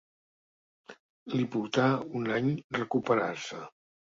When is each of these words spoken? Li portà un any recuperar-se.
Li 1.35 1.45
portà 1.57 1.85
un 2.21 2.27
any 2.39 2.51
recuperar-se. 2.81 3.65